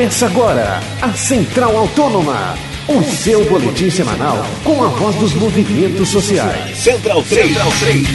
Começa 0.00 0.24
agora 0.24 0.80
a 1.02 1.12
Central 1.12 1.76
Autônoma, 1.76 2.54
o 2.88 3.02
seu 3.02 3.46
boletim 3.50 3.90
semanal 3.90 4.38
com 4.64 4.82
a 4.82 4.88
voz 4.88 5.14
dos 5.16 5.34
movimentos 5.34 6.08
sociais. 6.08 6.74
Central 6.78 7.22
3. 7.22 7.48
Central 7.48 7.68
3. 7.80 8.06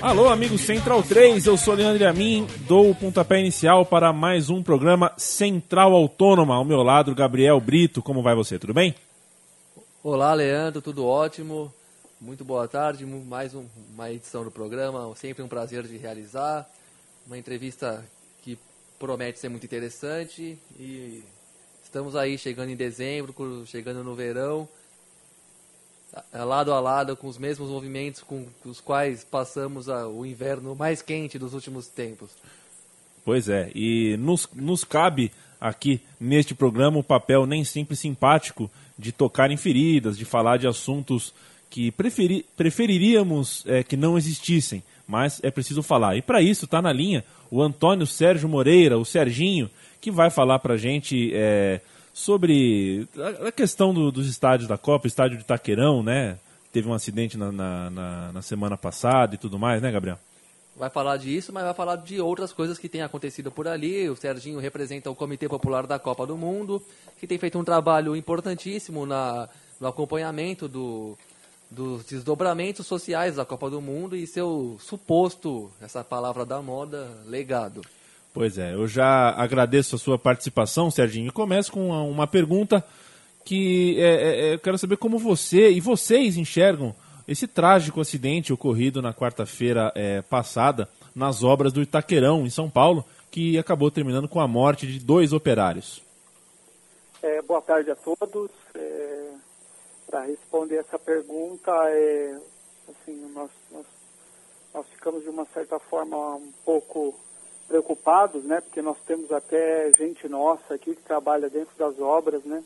Alô, 0.00 0.28
amigo 0.28 0.56
Central 0.56 1.02
3, 1.02 1.46
eu 1.46 1.56
sou 1.56 1.74
Leandro 1.74 2.08
Amin, 2.08 2.46
dou 2.68 2.90
o 2.90 2.94
pontapé 2.94 3.40
inicial 3.40 3.84
para 3.84 4.12
mais 4.12 4.48
um 4.48 4.62
programa 4.62 5.10
Central 5.16 5.92
Autônoma. 5.94 6.54
Ao 6.54 6.64
meu 6.64 6.84
lado, 6.84 7.12
Gabriel 7.12 7.60
Brito, 7.60 8.00
como 8.00 8.22
vai 8.22 8.36
você? 8.36 8.56
Tudo 8.56 8.72
bem? 8.72 8.94
Olá, 10.00 10.32
Leandro, 10.32 10.80
tudo 10.80 11.04
ótimo. 11.04 11.74
Muito 12.22 12.44
boa 12.44 12.68
tarde, 12.68 13.04
mais 13.04 13.52
um, 13.52 13.66
uma 13.92 14.08
edição 14.08 14.44
do 14.44 14.50
programa, 14.52 15.12
sempre 15.16 15.42
um 15.42 15.48
prazer 15.48 15.82
de 15.82 15.96
realizar. 15.96 16.70
Uma 17.26 17.36
entrevista 17.36 18.08
que 18.42 18.56
promete 18.96 19.40
ser 19.40 19.48
muito 19.48 19.66
interessante 19.66 20.56
e 20.78 21.24
estamos 21.82 22.14
aí 22.14 22.38
chegando 22.38 22.70
em 22.70 22.76
dezembro, 22.76 23.34
chegando 23.66 24.04
no 24.04 24.14
verão, 24.14 24.68
lado 26.32 26.72
a 26.72 26.78
lado 26.78 27.16
com 27.16 27.26
os 27.26 27.38
mesmos 27.38 27.68
movimentos 27.68 28.22
com 28.22 28.46
os 28.64 28.80
quais 28.80 29.24
passamos 29.24 29.88
o 29.88 30.24
inverno 30.24 30.76
mais 30.76 31.02
quente 31.02 31.40
dos 31.40 31.54
últimos 31.54 31.88
tempos. 31.88 32.30
Pois 33.24 33.48
é, 33.48 33.72
e 33.74 34.16
nos, 34.16 34.48
nos 34.54 34.84
cabe 34.84 35.32
aqui 35.60 36.00
neste 36.20 36.54
programa 36.54 37.00
o 37.00 37.04
papel 37.04 37.46
nem 37.46 37.64
sempre 37.64 37.96
simpático 37.96 38.70
de 38.96 39.10
tocar 39.10 39.50
em 39.50 39.56
feridas, 39.56 40.16
de 40.16 40.24
falar 40.24 40.56
de 40.56 40.68
assuntos 40.68 41.34
que 41.72 41.90
preferi, 41.90 42.44
preferiríamos 42.54 43.64
é, 43.66 43.82
que 43.82 43.96
não 43.96 44.18
existissem, 44.18 44.82
mas 45.08 45.40
é 45.42 45.50
preciso 45.50 45.82
falar. 45.82 46.16
E 46.16 46.20
para 46.20 46.42
isso 46.42 46.66
está 46.66 46.82
na 46.82 46.92
linha 46.92 47.24
o 47.50 47.62
Antônio 47.62 48.06
Sérgio 48.06 48.46
Moreira, 48.46 48.98
o 48.98 49.06
Serginho, 49.06 49.70
que 49.98 50.10
vai 50.10 50.28
falar 50.28 50.58
para 50.58 50.74
a 50.74 50.76
gente 50.76 51.32
é, 51.32 51.80
sobre 52.12 53.08
a, 53.16 53.48
a 53.48 53.52
questão 53.52 53.94
do, 53.94 54.12
dos 54.12 54.28
estádios 54.28 54.68
da 54.68 54.76
Copa, 54.76 55.06
estádio 55.06 55.38
de 55.38 55.44
Taqueirão, 55.44 56.02
né? 56.02 56.36
Teve 56.70 56.88
um 56.88 56.92
acidente 56.92 57.38
na, 57.38 57.50
na, 57.50 57.90
na, 57.90 58.32
na 58.32 58.42
semana 58.42 58.76
passada 58.76 59.34
e 59.34 59.38
tudo 59.38 59.58
mais, 59.58 59.80
né, 59.80 59.90
Gabriel? 59.90 60.18
vai 60.74 60.88
falar 60.88 61.18
disso, 61.18 61.52
mas 61.52 61.64
vai 61.64 61.74
falar 61.74 61.96
de 61.96 62.18
outras 62.18 62.50
coisas 62.52 62.78
que 62.78 62.88
têm 62.88 63.02
acontecido 63.02 63.50
por 63.50 63.68
ali. 63.68 64.08
O 64.08 64.16
Serginho 64.16 64.58
representa 64.58 65.10
o 65.10 65.14
Comitê 65.14 65.46
Popular 65.46 65.86
da 65.86 65.98
Copa 65.98 66.26
do 66.26 66.36
Mundo, 66.36 66.82
que 67.20 67.26
tem 67.26 67.38
feito 67.38 67.58
um 67.58 67.64
trabalho 67.64 68.16
importantíssimo 68.16 69.04
na, 69.04 69.50
no 69.78 69.86
acompanhamento 69.86 70.66
do, 70.66 71.16
dos 71.72 72.04
desdobramentos 72.04 72.86
sociais 72.86 73.36
da 73.36 73.44
Copa 73.44 73.70
do 73.70 73.80
Mundo 73.80 74.14
e 74.14 74.26
seu 74.26 74.76
suposto, 74.78 75.70
essa 75.80 76.04
palavra 76.04 76.44
da 76.44 76.60
moda, 76.60 77.08
legado. 77.26 77.80
Pois 78.32 78.58
é, 78.58 78.74
eu 78.74 78.86
já 78.86 79.30
agradeço 79.30 79.96
a 79.96 79.98
sua 79.98 80.18
participação, 80.18 80.90
Serginho, 80.90 81.28
e 81.28 81.32
começo 81.32 81.72
com 81.72 81.88
uma, 81.88 82.02
uma 82.02 82.26
pergunta 82.26 82.84
que 83.44 83.96
é, 83.98 84.04
é, 84.04 84.40
é 84.50 84.54
eu 84.54 84.58
quero 84.58 84.78
saber 84.78 84.96
como 84.96 85.18
você 85.18 85.70
e 85.70 85.80
vocês 85.80 86.36
enxergam 86.36 86.94
esse 87.26 87.46
trágico 87.46 88.00
acidente 88.00 88.52
ocorrido 88.52 89.00
na 89.00 89.12
quarta-feira 89.12 89.92
é, 89.94 90.22
passada 90.22 90.88
nas 91.14 91.42
obras 91.42 91.72
do 91.72 91.82
Itaquerão, 91.82 92.44
em 92.46 92.50
São 92.50 92.68
Paulo, 92.70 93.04
que 93.30 93.58
acabou 93.58 93.90
terminando 93.90 94.28
com 94.28 94.40
a 94.40 94.48
morte 94.48 94.86
de 94.86 94.98
dois 94.98 95.32
operários. 95.32 96.02
É, 97.22 97.40
boa 97.42 97.62
tarde 97.62 97.90
a 97.90 97.96
todos. 97.96 98.50
É, 98.74 99.21
para 100.12 100.26
responder 100.26 100.76
essa 100.76 100.98
pergunta, 100.98 101.72
é, 101.88 102.38
assim, 102.86 103.16
nós, 103.34 103.50
nós, 103.70 103.86
nós 104.74 104.86
ficamos 104.88 105.22
de 105.22 105.30
uma 105.30 105.46
certa 105.46 105.78
forma 105.78 106.34
um 106.36 106.52
pouco 106.66 107.14
preocupados, 107.66 108.44
né? 108.44 108.60
Porque 108.60 108.82
nós 108.82 108.98
temos 109.06 109.32
até 109.32 109.90
gente 109.96 110.28
nossa 110.28 110.74
aqui 110.74 110.94
que 110.94 111.00
trabalha 111.02 111.48
dentro 111.48 111.74
das 111.78 111.98
obras, 111.98 112.44
né? 112.44 112.62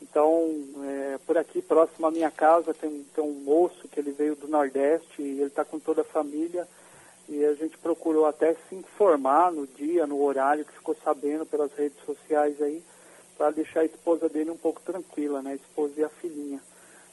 Então, 0.00 0.48
é, 0.82 1.18
por 1.26 1.36
aqui, 1.36 1.60
próximo 1.60 2.06
à 2.06 2.10
minha 2.10 2.30
casa, 2.30 2.72
tem, 2.72 3.04
tem 3.14 3.22
um 3.22 3.34
moço 3.34 3.86
que 3.88 4.00
ele 4.00 4.12
veio 4.12 4.34
do 4.34 4.48
Nordeste 4.48 5.20
e 5.20 5.40
ele 5.40 5.48
está 5.48 5.66
com 5.66 5.78
toda 5.78 6.00
a 6.00 6.06
família. 6.06 6.66
E 7.28 7.44
a 7.44 7.52
gente 7.52 7.76
procurou 7.76 8.24
até 8.24 8.54
se 8.66 8.74
informar 8.74 9.52
no 9.52 9.66
dia, 9.66 10.06
no 10.06 10.22
horário, 10.22 10.64
que 10.64 10.72
ficou 10.72 10.96
sabendo 11.04 11.44
pelas 11.44 11.70
redes 11.74 12.02
sociais 12.06 12.62
aí, 12.62 12.82
para 13.36 13.50
deixar 13.50 13.80
a 13.80 13.84
esposa 13.84 14.26
dele 14.26 14.50
um 14.50 14.56
pouco 14.56 14.80
tranquila, 14.80 15.42
né? 15.42 15.50
A 15.50 15.56
esposa 15.56 15.92
e 15.98 16.04
a 16.04 16.08
filhinha. 16.08 16.62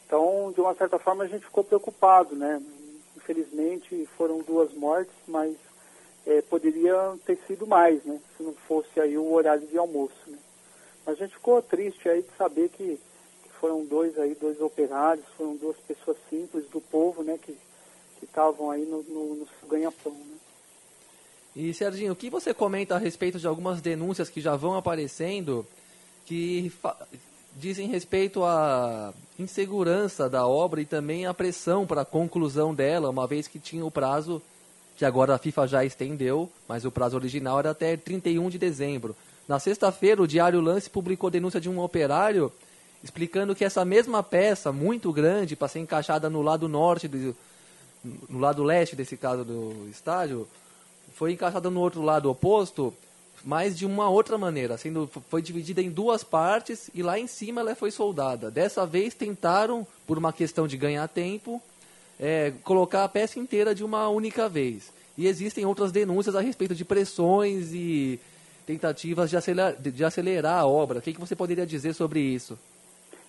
Então, 0.06 0.52
de 0.54 0.62
uma 0.62 0.76
certa 0.76 1.00
forma, 1.00 1.24
a 1.24 1.28
gente 1.28 1.46
ficou 1.46 1.64
preocupado, 1.64 2.36
né? 2.36 2.62
Infelizmente, 3.18 4.08
foram 4.18 4.42
duas 4.42 4.74
mortes, 4.74 5.16
mas 5.28 5.56
é, 6.26 6.42
poderia 6.44 6.96
ter 7.26 7.38
sido 7.48 7.66
mais, 7.66 8.04
né? 8.04 8.20
Se 8.38 8.44
não 8.44 8.54
fosse 8.54 9.00
aí 9.00 9.18
o 9.18 9.32
horário 9.34 9.68
de 9.68 9.78
almoço, 9.78 10.16
né? 10.28 10.38
Mas 11.06 11.16
a 11.16 11.26
gente 11.26 11.36
ficou 11.36 11.62
triste 11.62 12.08
aí 12.08 12.22
de 12.22 12.30
saber 12.38 12.70
que, 12.70 13.00
que 13.44 13.50
foram 13.60 13.86
dois 13.86 14.18
aí, 14.20 14.36
dois 14.36 14.60
operários, 14.62 15.26
foram 15.38 15.56
duas 15.56 15.78
pessoas 15.78 16.18
simples 16.30 16.68
do 16.70 16.82
povo, 16.82 17.24
né? 17.24 17.38
Que 17.42 17.58
estavam 18.22 18.72
aí 18.72 18.86
no, 18.86 19.04
no, 19.04 19.36
no 19.36 19.48
ganha-pão, 19.68 20.14
né? 20.14 20.38
E, 21.56 21.74
Serginho, 21.74 22.12
o 22.12 22.16
que 22.16 22.30
você 22.30 22.54
comenta 22.54 22.96
a 22.96 22.98
respeito 22.98 23.40
de 23.40 23.48
algumas 23.48 23.82
denúncias 23.82 24.30
que 24.30 24.42
já 24.42 24.58
vão 24.58 24.76
aparecendo 24.76 25.66
que 26.26 26.72
dizem 27.56 27.88
respeito 27.88 28.44
à 28.44 29.14
insegurança 29.40 30.30
da 30.30 30.46
obra 30.46 30.82
e 30.82 30.86
também 30.86 31.26
à 31.26 31.34
pressão 31.34 31.88
para 31.88 32.02
a 32.02 32.06
conclusão 32.06 32.74
dela, 32.74 33.10
uma 33.10 33.26
vez 33.26 33.48
que 33.48 33.60
tinha 33.60 33.86
o 33.86 33.92
prazo 33.92 34.42
que 34.96 35.06
agora 35.06 35.36
a 35.36 35.38
FIFA 35.38 35.68
já 35.68 35.86
estendeu, 35.86 36.50
mas 36.68 36.86
o 36.86 36.92
prazo 36.92 37.18
original 37.18 37.60
era 37.60 37.72
até 37.72 37.98
31 37.98 38.50
de 38.50 38.58
dezembro. 38.58 39.16
Na 39.48 39.60
sexta-feira, 39.60 40.22
o 40.22 40.28
Diário 40.28 40.62
Lance 40.62 40.90
publicou 40.90 41.30
denúncia 41.30 41.60
de 41.60 41.70
um 41.70 41.80
operário 41.80 42.52
explicando 43.04 43.54
que 43.54 43.64
essa 43.64 43.86
mesma 43.86 44.24
peça, 44.24 44.72
muito 44.72 45.14
grande, 45.14 45.56
para 45.56 45.68
ser 45.68 45.80
encaixada 45.80 46.30
no 46.30 46.42
lado 46.42 46.68
norte, 46.68 47.08
do, 47.08 47.36
no 48.28 48.40
lado 48.40 48.64
leste, 48.64 48.96
desse 48.96 49.16
caso 49.16 49.46
do 49.46 49.88
estádio, 49.92 50.48
foi 51.14 51.34
encaixada 51.34 51.70
no 51.70 51.80
outro 51.82 52.02
lado 52.02 52.32
oposto, 52.32 52.92
mas 53.46 53.78
de 53.78 53.86
uma 53.86 54.10
outra 54.10 54.40
maneira, 54.40 54.76
sendo 54.76 55.08
foi 55.30 55.40
dividida 55.40 55.80
em 55.80 55.92
duas 55.92 56.24
partes 56.24 56.90
e 56.96 57.04
lá 57.04 57.20
em 57.20 57.28
cima 57.28 57.62
ela 57.62 57.76
foi 57.76 57.92
soldada. 57.92 58.50
Dessa 58.50 58.88
vez 58.88 59.14
tentaram, 59.14 59.86
por 60.08 60.18
uma 60.18 60.34
questão 60.34 60.68
de 60.68 60.76
ganhar 60.76 61.08
tempo, 61.08 61.62
é, 62.20 62.52
colocar 62.64 63.04
a 63.04 63.10
peça 63.10 63.40
inteira 63.40 63.76
de 63.76 63.84
uma 63.84 64.10
única 64.10 64.50
vez. 64.50 64.92
E 65.16 65.28
existem 65.28 65.64
outras 65.64 65.92
denúncias 65.92 66.36
a 66.36 66.42
respeito 66.42 66.74
de 66.74 66.84
pressões 66.84 67.72
e 67.72 68.20
tentativas 68.66 69.30
de 69.30 69.38
acelerar, 69.38 69.76
de 69.76 70.04
acelerar 70.04 70.60
a 70.60 70.66
obra. 70.66 70.98
O 70.98 71.02
que, 71.02 71.14
que 71.14 71.20
você 71.20 71.36
poderia 71.36 71.68
dizer 71.68 71.94
sobre 71.94 72.20
isso? 72.20 72.58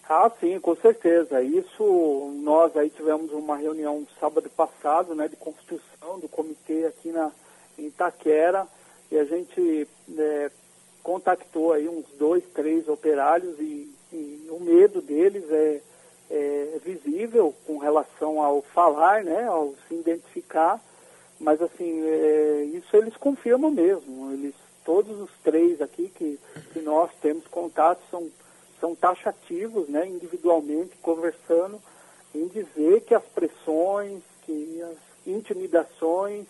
Ah, 0.09 0.31
sim, 0.41 0.59
com 0.61 0.75
certeza. 0.77 1.43
Isso, 1.43 2.33
nós 2.43 2.75
aí 2.75 2.89
tivemos 2.89 3.31
uma 3.33 3.57
reunião 3.57 4.07
sábado 4.19 4.49
passado, 4.49 5.15
né, 5.15 5.29
de 5.29 5.37
construção 5.37 6.19
do 6.19 6.29
comitê 6.29 6.87
aqui 6.87 7.11
na, 7.11 7.31
em 7.79 7.89
Itaquera, 7.89 8.67
e 9.11 9.19
a 9.19 9.25
gente 9.25 9.89
é, 10.19 10.51
contactou 11.03 11.73
aí 11.73 11.89
uns 11.89 12.07
dois, 12.19 12.43
três 12.53 12.89
operários 12.89 13.59
e, 13.61 13.91
e 14.13 14.49
o 14.51 14.59
medo 14.59 15.01
deles 15.01 15.45
é, 15.51 15.81
é, 16.31 16.81
visível 16.85 17.55
com 17.67 17.79
relação 17.79 18.43
ao 18.43 18.63
falar, 18.63 19.23
né, 19.23 19.45
ao 19.45 19.75
se 19.87 19.95
identificar, 19.95 20.83
mas 21.39 21.61
assim, 21.63 22.03
é, 22.03 22.65
isso 22.75 22.97
eles 22.97 23.17
confirmam 23.17 23.71
mesmo. 23.71 24.33
Eles, 24.33 24.55
todos 24.85 25.21
os 25.21 25.31
três 25.45 25.81
aqui 25.81 26.09
que, 26.09 26.39
que 26.73 26.81
nós 26.81 27.11
temos 27.21 27.47
contato 27.47 28.01
são, 28.11 28.29
são 28.81 28.95
taxativos, 28.95 29.89
né, 29.89 30.07
individualmente, 30.07 30.97
conversando, 31.03 31.81
em 32.35 32.49
dizer 32.49 33.03
que 33.03 33.15
as 33.15 33.25
pressões, 33.25 34.23
que 34.43 34.83
as 34.83 34.97
intimidações 35.27 36.47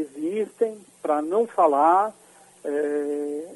existem 0.00 0.78
para 1.00 1.20
não 1.20 1.46
falar 1.46 2.14
é, 2.64 3.48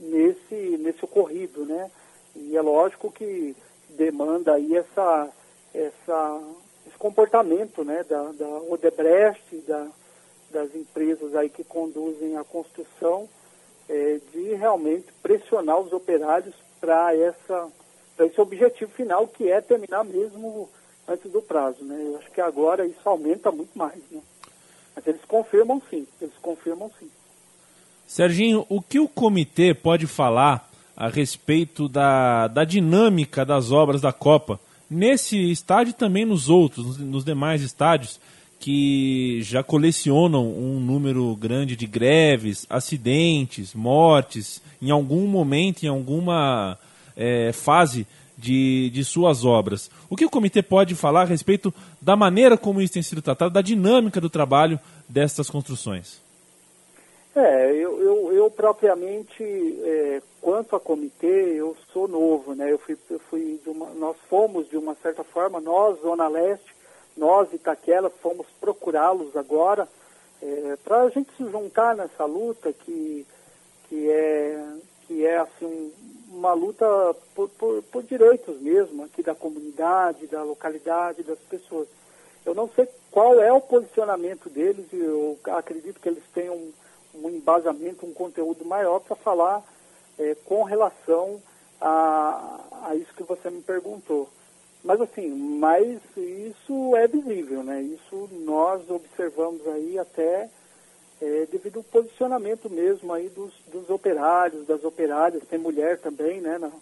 nesse, 0.00 0.76
nesse 0.78 1.04
ocorrido, 1.04 1.64
né? 1.64 1.90
E 2.34 2.56
é 2.56 2.62
lógico 2.62 3.10
que 3.10 3.54
demanda 3.90 4.54
aí 4.54 4.76
essa, 4.76 5.28
essa, 5.74 6.40
esse 6.86 6.96
comportamento, 6.98 7.84
né, 7.84 8.04
da, 8.08 8.32
da 8.32 8.48
Odebrecht, 8.70 9.56
da, 9.66 9.86
das 10.50 10.74
empresas 10.74 11.34
aí 11.34 11.48
que 11.48 11.62
conduzem 11.62 12.36
a 12.36 12.44
construção, 12.44 13.28
é, 13.88 14.18
de 14.32 14.54
realmente 14.54 15.12
pressionar 15.22 15.78
os 15.78 15.92
operários 15.92 16.54
para 16.80 17.14
essa 17.14 17.70
para 18.16 18.26
esse 18.26 18.40
objetivo 18.40 18.90
final 18.92 19.26
que 19.26 19.50
é 19.50 19.60
terminar 19.60 20.04
mesmo 20.04 20.68
antes 21.08 21.30
do 21.30 21.40
prazo, 21.40 21.82
né? 21.82 21.98
Eu 22.06 22.18
acho 22.18 22.30
que 22.30 22.40
agora 22.40 22.86
isso 22.86 23.08
aumenta 23.08 23.50
muito 23.50 23.76
mais, 23.76 24.02
né? 24.10 24.20
Mas 24.94 25.06
eles 25.06 25.20
confirmam 25.26 25.80
sim, 25.90 26.06
eles 26.20 26.34
confirmam 26.40 26.90
sim. 26.98 27.08
Serginho, 28.06 28.66
o 28.68 28.80
que 28.80 29.00
o 29.00 29.08
comitê 29.08 29.72
pode 29.72 30.06
falar 30.06 30.70
a 30.96 31.08
respeito 31.08 31.88
da, 31.88 32.46
da 32.46 32.64
dinâmica 32.64 33.44
das 33.44 33.72
obras 33.72 34.00
da 34.00 34.12
Copa 34.12 34.60
nesse 34.90 35.50
estádio 35.50 35.92
e 35.92 35.94
também 35.94 36.26
nos 36.26 36.50
outros, 36.50 36.98
nos, 36.98 37.24
demais 37.24 37.62
estádios, 37.62 38.20
que 38.60 39.40
já 39.42 39.62
colecionam 39.62 40.46
um 40.46 40.78
número 40.78 41.34
grande 41.34 41.74
de 41.74 41.86
greves, 41.86 42.66
acidentes, 42.68 43.74
mortes, 43.74 44.62
em 44.80 44.90
algum 44.90 45.26
momento, 45.26 45.82
em 45.82 45.88
alguma 45.88 46.78
é, 47.16 47.50
fase 47.52 48.06
de, 48.42 48.90
de 48.90 49.04
suas 49.04 49.44
obras. 49.44 49.88
O 50.10 50.16
que 50.16 50.24
o 50.24 50.30
comitê 50.30 50.62
pode 50.62 50.96
falar 50.96 51.22
a 51.22 51.26
respeito 51.26 51.72
da 52.00 52.16
maneira 52.16 52.58
como 52.58 52.82
isso 52.82 52.94
tem 52.94 53.02
sido 53.02 53.22
tratado, 53.22 53.54
da 53.54 53.62
dinâmica 53.62 54.20
do 54.20 54.28
trabalho 54.28 54.80
destas 55.08 55.48
construções? 55.48 56.20
É, 57.36 57.70
eu, 57.70 58.02
eu, 58.02 58.32
eu 58.32 58.50
propriamente, 58.50 59.42
é, 59.42 60.20
quanto 60.40 60.74
a 60.74 60.80
comitê, 60.80 61.54
eu 61.54 61.76
sou 61.92 62.08
novo, 62.08 62.54
né? 62.54 62.70
Eu 62.70 62.78
fui, 62.78 62.98
eu 63.08 63.20
fui 63.30 63.60
uma, 63.64 63.86
nós 63.90 64.16
fomos, 64.28 64.68
de 64.68 64.76
uma 64.76 64.94
certa 64.96 65.22
forma, 65.22 65.60
nós, 65.60 66.00
Zona 66.02 66.28
Leste, 66.28 66.74
nós, 67.16 67.50
Itaquera, 67.52 68.10
fomos 68.10 68.46
procurá-los 68.60 69.36
agora 69.36 69.88
é, 70.42 70.76
para 70.84 71.02
a 71.02 71.08
gente 71.08 71.30
se 71.36 71.48
juntar 71.48 71.94
nessa 71.94 72.24
luta 72.24 72.72
que, 72.72 73.24
que, 73.88 74.10
é, 74.10 74.62
que 75.06 75.26
é 75.26 75.38
assim, 75.38 75.92
uma 76.28 76.52
luta 76.52 76.86
por, 77.34 77.48
por, 77.50 77.82
por 77.84 78.02
direitos 78.02 78.60
mesmo 78.60 79.04
aqui 79.04 79.22
da 79.22 79.34
comunidade, 79.34 80.26
da 80.26 80.42
localidade, 80.42 81.22
das 81.22 81.38
pessoas. 81.40 81.88
Eu 82.44 82.54
não 82.54 82.68
sei 82.68 82.88
qual 83.10 83.40
é 83.40 83.52
o 83.52 83.60
posicionamento 83.60 84.48
deles 84.48 84.86
e 84.92 84.98
eu 84.98 85.38
acredito 85.52 86.00
que 86.00 86.08
eles 86.08 86.24
tenham 86.34 86.54
um, 86.54 86.72
um 87.14 87.30
embasamento, 87.30 88.06
um 88.06 88.12
conteúdo 88.12 88.64
maior 88.64 89.00
para 89.00 89.14
falar 89.14 89.62
é, 90.18 90.34
com 90.44 90.62
relação 90.62 91.40
a, 91.80 92.88
a 92.88 92.96
isso 92.96 93.14
que 93.14 93.22
você 93.22 93.50
me 93.50 93.62
perguntou. 93.62 94.28
Mas 94.82 95.00
assim, 95.00 95.28
mas 95.28 96.00
isso 96.16 96.96
é 96.96 97.06
visível, 97.06 97.62
né? 97.62 97.82
Isso 97.82 98.28
nós 98.44 98.88
observamos 98.90 99.64
aí 99.68 99.96
até 99.98 100.48
é, 101.22 101.46
devido 101.46 101.76
ao 101.78 101.84
posicionamento 101.84 102.68
mesmo 102.68 103.12
aí 103.12 103.28
dos, 103.28 103.52
dos 103.70 103.88
operários, 103.88 104.66
das 104.66 104.82
operárias, 104.82 105.44
tem 105.48 105.58
mulher 105.58 105.98
também, 106.00 106.40
né, 106.40 106.58
na, 106.58 106.72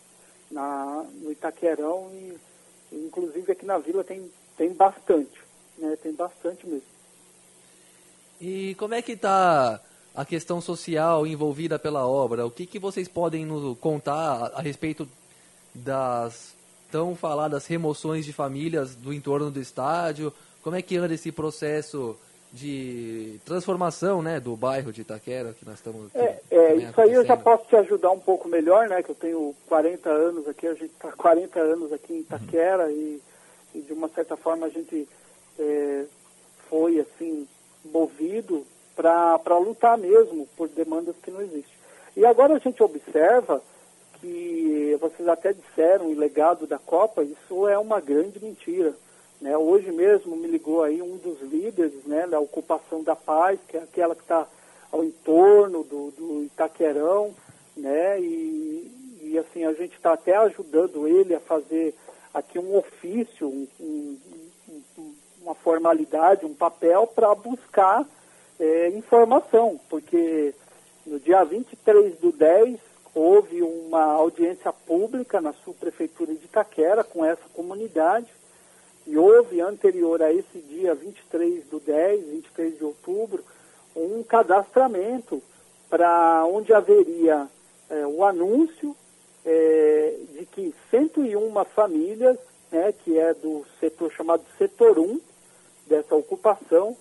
na, 0.51 1.05
no 1.21 1.31
Itaquerão 1.31 2.11
e, 2.15 2.39
inclusive 2.91 3.53
aqui 3.53 3.67
na 3.67 3.77
vila 3.77 4.03
tem, 4.03 4.31
tem 4.57 4.73
bastante, 4.73 5.39
né, 5.77 5.97
tem 6.03 6.15
bastante 6.15 6.67
mesmo. 6.67 6.89
E 8.41 8.75
como 8.77 8.95
é 8.95 9.03
que 9.03 9.13
está 9.13 9.79
a 10.15 10.25
questão 10.25 10.59
social 10.59 11.27
envolvida 11.27 11.79
pela 11.79 12.07
obra? 12.07 12.47
O 12.47 12.51
que, 12.51 12.65
que 12.65 12.79
vocês 12.79 13.07
podem 13.09 13.45
nos 13.45 13.77
contar 13.79 14.15
a, 14.15 14.47
a 14.59 14.63
respeito 14.63 15.07
das 15.75 16.57
tão 16.91 17.15
faladas 17.15 17.67
remoções 17.67 18.25
de 18.25 18.33
famílias 18.33 18.97
do 18.97 19.13
entorno 19.13 19.51
do 19.51 19.61
estádio? 19.61 20.33
Como 20.63 20.77
é 20.77 20.81
que 20.81 20.97
anda 20.97 21.13
esse 21.13 21.31
processo 21.31 22.17
de 22.53 23.41
transformação 23.45 24.23
né, 24.23 24.41
do 24.41 24.57
bairro 24.57 24.93
de 24.93 25.03
Itaquera 25.03 25.53
que 25.53 25.65
nós 25.65 25.77
estamos 25.77 26.07
aqui, 26.07 26.19
É, 26.19 26.41
é 26.51 26.75
isso 26.77 27.01
aí 27.01 27.13
eu 27.13 27.25
já 27.25 27.37
posso 27.37 27.65
te 27.67 27.77
ajudar 27.77 28.11
um 28.11 28.19
pouco 28.19 28.49
melhor, 28.49 28.89
né? 28.89 29.03
Que 29.03 29.11
eu 29.11 29.15
tenho 29.15 29.55
40 29.69 30.11
anos 30.11 30.49
aqui, 30.49 30.67
a 30.67 30.75
gente 30.75 30.93
está 30.93 31.13
40 31.13 31.61
anos 31.61 31.93
aqui 31.93 32.13
em 32.13 32.21
Itaquera 32.21 32.87
uhum. 32.87 32.91
e, 32.91 33.23
e, 33.77 33.81
de 33.83 33.93
uma 33.93 34.09
certa 34.09 34.37
forma 34.37 34.67
a 34.67 34.71
gente 34.71 35.09
é, 35.59 36.05
foi 36.69 36.99
assim 36.99 37.47
movido 37.85 38.67
para 38.97 39.59
lutar 39.59 39.97
mesmo 39.97 40.47
por 40.57 40.69
demandas 40.69 41.15
que 41.23 41.31
não 41.31 41.41
existem. 41.41 41.81
E 42.17 42.27
agora 42.27 42.55
a 42.55 42.59
gente 42.59 42.83
observa 42.83 43.63
que 44.21 44.99
vocês 45.01 45.27
até 45.29 45.53
disseram, 45.53 46.07
o 46.07 46.19
legado 46.19 46.67
da 46.67 46.79
Copa, 46.79 47.23
isso 47.23 47.67
é 47.67 47.79
uma 47.79 48.01
grande 48.01 48.43
mentira. 48.43 48.95
Né? 49.41 49.57
Hoje 49.57 49.91
mesmo 49.91 50.37
me 50.37 50.47
ligou 50.47 50.83
aí 50.83 51.01
um 51.01 51.17
dos 51.17 51.41
líderes 51.41 52.05
né, 52.05 52.27
da 52.27 52.39
ocupação 52.39 53.03
da 53.03 53.17
paz, 53.17 53.59
que 53.67 53.77
é 53.77 53.83
aquela 53.83 54.15
que 54.15 54.23
está 54.23 54.47
ao 54.93 55.03
entorno 55.03 55.83
do, 55.83 56.11
do 56.11 56.45
Itaquerão, 56.45 57.35
né? 57.77 58.21
E, 58.21 59.21
e 59.23 59.39
assim, 59.39 59.65
a 59.65 59.73
gente 59.73 59.95
está 59.95 60.13
até 60.13 60.37
ajudando 60.37 61.07
ele 61.07 61.35
a 61.35 61.41
fazer 61.41 61.95
aqui 62.35 62.59
um 62.59 62.77
ofício, 62.77 63.49
um, 63.49 63.69
um, 63.81 64.19
um, 64.99 65.15
uma 65.43 65.55
formalidade, 65.55 66.45
um 66.45 66.55
papel 66.55 67.07
para 67.07 67.35
buscar 67.35 68.05
é, 68.59 68.89
informação, 68.89 69.81
porque 69.89 70.55
no 71.07 71.19
dia 71.19 71.45
23 71.45 72.19
do 72.19 72.33
10 72.33 72.79
houve 73.15 73.63
uma 73.63 74.05
audiência 74.13 74.73
pública 74.73 75.41
na 75.41 75.53
subprefeitura 75.53 76.35
de 76.35 76.45
Itaquera 76.45 77.03
com 77.03 77.25
essa 77.25 77.49
comunidade 77.55 78.27
e 79.11 79.19
houve 79.19 79.61
anterior 79.61 80.23
a 80.23 80.33
esse 80.33 80.59
dia 80.61 80.95
23 80.95 81.65
do 81.67 81.81
10, 81.81 82.27
23 82.27 82.79
de 82.79 82.85
outubro, 82.85 83.45
um 83.97 84.23
cadastramento 84.23 85.43
para 85.89 86.45
onde 86.47 86.73
haveria 86.73 87.49
é, 87.89 88.07
o 88.07 88.25
anúncio 88.25 88.95
é, 89.45 90.17
de 90.33 90.47
que 90.47 90.73
101 90.93 91.65
famílias, 91.75 92.39
né, 92.71 92.93
que 92.93 93.19
é 93.19 93.35
do 93.35 93.67
setor 93.81 94.13
chamado 94.13 94.45
setor 94.57 94.97
1 94.97 95.21
dessa 95.89 96.15
ocupação, 96.15 96.97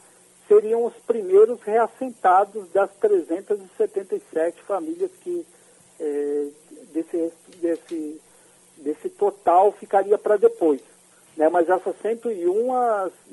seriam 0.47 0.85
os 0.85 0.95
primeiros 1.05 1.61
reassentados 1.61 2.67
das 2.71 2.89
377 2.95 4.63
famílias 4.63 5.11
que 5.21 5.45
é, 5.99 6.47
desse, 6.91 7.31
desse, 7.57 8.21
desse 8.77 9.09
total 9.09 9.71
ficaria 9.73 10.17
para 10.17 10.37
depois. 10.37 10.81
Né? 11.39 11.47
Mas 11.47 11.69
essas 11.69 11.95
101 12.01 12.69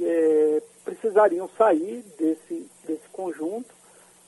é, 0.00 0.62
precisariam 0.84 1.50
sair 1.58 2.04
desse, 2.16 2.70
desse 2.86 3.08
conjunto, 3.12 3.74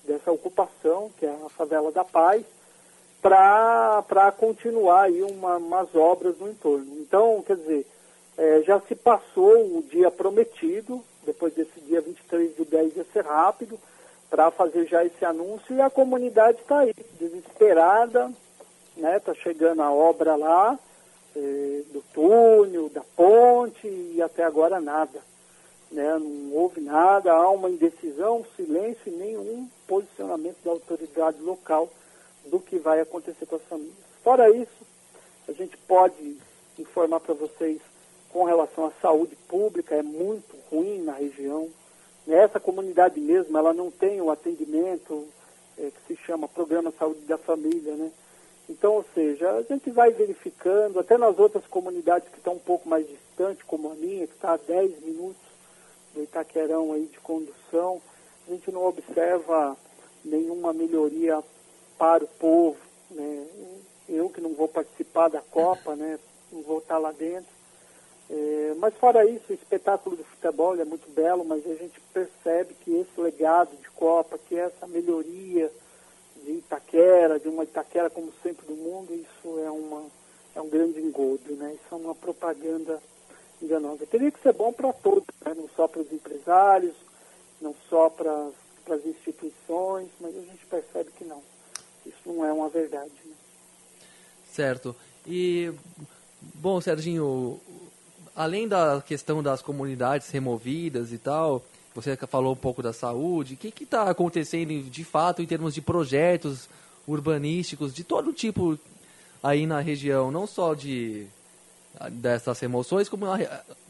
dessa 0.05 0.33
ocupação, 0.33 1.13
que 1.17 1.25
é 1.25 1.31
a 1.31 1.49
Favela 1.51 1.93
da 1.93 2.05
Paz, 2.05 2.45
para 3.23 4.33
continuar 4.37 5.03
aí 5.03 5.23
uma, 5.23 5.59
umas 5.59 5.95
obras 5.95 6.37
no 6.39 6.51
entorno. 6.51 6.87
Então, 6.99 7.41
quer 7.47 7.57
dizer, 7.57 7.87
é, 8.37 8.63
já 8.63 8.81
se 8.81 8.97
passou 8.97 9.79
o 9.79 9.85
dia 9.89 10.11
prometido, 10.11 11.01
depois 11.25 11.55
desse 11.55 11.81
dia 11.83 12.01
23 12.01 12.57
de 12.57 12.65
10 12.65 12.97
ia 12.97 13.07
ser 13.13 13.25
rápido, 13.25 13.79
para 14.29 14.51
fazer 14.51 14.87
já 14.87 15.05
esse 15.05 15.25
anúncio 15.25 15.77
e 15.77 15.81
a 15.81 15.89
comunidade 15.89 16.59
está 16.59 16.81
aí, 16.81 16.93
desesperada, 17.19 18.29
né? 18.97 19.19
Está 19.19 19.35
chegando 19.35 19.83
a 19.83 19.93
obra 19.93 20.35
lá, 20.35 20.79
eh, 21.39 21.83
do 21.93 22.03
túnel, 22.13 22.89
da 22.89 23.03
ponte 23.15 23.87
e 23.87 24.21
até 24.21 24.43
agora 24.43 24.81
nada. 24.81 25.21
Né? 25.91 26.19
Não 26.19 26.53
houve 26.53 26.81
nada, 26.81 27.33
há 27.33 27.49
uma 27.51 27.71
indecisão, 27.71 28.45
silêncio 28.57 29.01
e 29.07 29.11
nenhum 29.11 29.69
posicionamento 29.87 30.57
da 30.65 30.73
autoridade 30.73 31.41
local 31.41 31.89
do 32.47 32.59
que 32.59 32.77
vai 32.79 33.01
acontecer 33.01 33.47
com 33.47 33.55
as 33.55 33.63
famílias. 33.63 33.95
Fora 34.25 34.51
isso, 34.51 34.85
a 35.49 35.53
gente 35.53 35.77
pode 35.77 36.37
informar 36.77 37.21
para 37.21 37.35
vocês 37.35 37.81
com 38.33 38.45
relação 38.45 38.87
à 38.87 38.93
saúde 39.01 39.37
pública, 39.49 39.95
é 39.95 40.03
muito 40.03 40.57
ruim 40.71 41.03
na 41.03 41.13
região. 41.13 41.69
Essa 42.27 42.59
comunidade 42.59 43.21
mesmo, 43.21 43.57
ela 43.57 43.73
não 43.73 43.91
tem 43.91 44.21
o 44.21 44.31
atendimento 44.31 45.27
é, 45.79 45.91
que 45.91 46.15
se 46.15 46.27
chama 46.27 46.49
Programa 46.49 46.93
Saúde 46.99 47.21
da 47.21 47.39
Família, 47.39 47.95
né? 47.95 48.11
Então, 48.69 48.95
ou 48.95 49.05
seja, 49.15 49.51
a 49.53 49.63
gente 49.63 49.91
vai 49.91 50.11
verificando, 50.11 51.01
até 51.01 51.17
nas 51.17 51.39
outras 51.39 51.67
comunidades 51.67 52.29
que 52.29 52.39
estão 52.39 52.55
um 52.55 52.59
pouco 52.59 52.89
mais 52.89 53.07
distantes, 53.09 53.63
como 53.65 53.91
a 53.91 53.95
minha, 53.95 54.27
que 54.27 54.35
está 54.35 54.53
a 54.53 54.57
10 54.59 55.01
minutos 55.01 55.41
do 56.15 56.23
Itaquerão 56.23 56.93
aí 56.93 57.07
de 57.07 57.19
condução, 57.21 58.01
a 58.47 58.51
gente 58.51 58.71
não 58.71 58.85
observa 58.85 59.77
nenhuma 60.25 60.73
melhoria 60.73 61.43
para 61.97 62.25
o 62.25 62.29
povo, 62.29 62.79
né? 63.11 63.47
Eu 64.09 64.29
que 64.29 64.41
não 64.41 64.55
vou 64.55 64.69
participar 64.69 65.29
da 65.29 65.41
Copa, 65.41 65.97
né? 65.97 66.19
Não 66.53 66.63
vou 66.63 66.79
estar 66.79 66.99
lá 66.99 67.13
dentro, 67.13 67.51
é, 68.31 68.75
mas 68.77 68.95
fora 68.95 69.25
isso, 69.25 69.45
o 69.49 69.55
espetáculo 69.55 70.17
do 70.17 70.25
futebol 70.25 70.79
é 70.79 70.85
muito 70.85 71.11
belo, 71.11 71.45
mas 71.45 71.67
a 71.67 71.75
gente 71.75 71.99
percebe 72.13 72.75
que 72.75 72.95
esse 72.95 73.19
legado 73.19 73.75
de 73.77 73.91
Copa, 73.91 74.39
que 74.39 74.55
essa 74.55 74.87
melhoria 74.87 75.73
de 76.49 76.55
Itaquera, 76.55 77.39
de 77.39 77.47
uma 77.47 77.63
Itaquera 77.63 78.09
como 78.09 78.33
centro 78.43 78.67
do 78.67 78.75
mundo, 78.75 79.15
isso 79.15 79.59
é, 79.61 79.71
uma, 79.71 80.07
é 80.57 80.61
um 80.63 80.69
grande 80.69 80.99
engodo, 80.99 81.53
né? 81.53 81.75
Isso 81.75 81.95
é 81.95 81.95
uma 81.95 82.15
propaganda 82.15 83.03
enganosa. 83.61 84.07
Teria 84.07 84.31
que 84.31 84.41
ser 84.41 84.55
bom 84.55 84.73
para 84.73 84.91
todos, 84.95 85.27
né? 85.45 85.53
não 85.55 85.69
só 85.77 85.87
para 85.87 86.01
os 86.01 86.11
empresários, 86.11 86.95
não 87.61 87.75
só 87.91 88.09
para 88.09 88.49
as 88.89 89.05
instituições, 89.05 90.09
mas 90.19 90.35
a 90.35 90.41
gente 90.41 90.65
percebe 90.65 91.11
que 91.19 91.25
não. 91.25 91.43
Isso 92.07 92.19
não 92.25 92.43
é 92.47 92.51
uma 92.51 92.71
verdade. 92.71 93.13
Né? 93.27 93.35
Certo. 94.51 94.97
E, 95.27 95.71
bom, 96.55 96.81
Serginho, 96.81 97.61
além 98.35 98.67
da 98.67 99.03
questão 99.03 99.43
das 99.43 99.61
comunidades 99.61 100.31
removidas 100.31 101.13
e 101.13 101.19
tal, 101.19 101.63
você 102.01 102.17
falou 102.17 102.53
um 102.53 102.57
pouco 102.57 102.83
da 102.83 102.93
saúde, 102.93 103.55
o 103.55 103.57
que 103.57 103.83
está 103.83 104.09
acontecendo 104.09 104.89
de 104.89 105.05
fato 105.05 105.43
em 105.43 105.47
termos 105.47 105.75
de 105.75 105.81
projetos 105.81 106.69
urbanísticos 107.07 107.93
de 107.93 108.05
todo 108.05 108.33
tipo 108.33 108.79
aí 109.43 109.67
na 109.67 109.81
região, 109.81 110.31
não 110.31 110.47
só 110.47 110.75
de 110.75 111.27
dessas 112.13 112.61
remoções, 112.61 113.09
como 113.09 113.27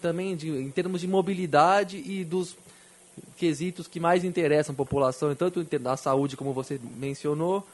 também 0.00 0.34
de, 0.34 0.48
em 0.48 0.70
termos 0.70 1.02
de 1.02 1.08
mobilidade 1.08 1.98
e 1.98 2.24
dos 2.24 2.56
quesitos 3.36 3.86
que 3.86 4.00
mais 4.00 4.24
interessam 4.24 4.72
a 4.72 4.76
população, 4.76 5.34
tanto 5.34 5.66
na 5.80 5.96
saúde, 5.96 6.36
como 6.36 6.54
você 6.54 6.80
mencionou, 6.96 7.66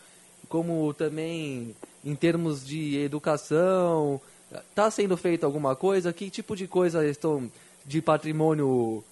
como 0.49 0.93
também 0.95 1.77
em 2.05 2.15
termos 2.17 2.67
de 2.67 2.97
educação. 2.99 4.21
Está 4.51 4.91
sendo 4.91 5.17
feito 5.17 5.45
alguma 5.45 5.77
coisa? 5.77 6.13
Que 6.13 6.31
tipo 6.31 6.57
de 6.57 6.67
coisa 6.67 7.07
estão 7.07 7.51
de 7.87 8.01
patrimônio 8.03 9.05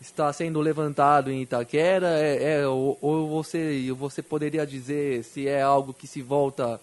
está 0.00 0.32
sendo 0.32 0.60
levantado 0.60 1.30
em 1.30 1.42
Itaquera? 1.42 2.18
É, 2.20 2.60
é 2.60 2.66
ou, 2.66 2.98
ou, 3.00 3.28
você, 3.28 3.90
você 3.92 4.22
poderia 4.22 4.66
dizer 4.66 5.24
se 5.24 5.48
é 5.48 5.62
algo 5.62 5.92
que 5.92 6.06
se 6.06 6.22
volta 6.22 6.80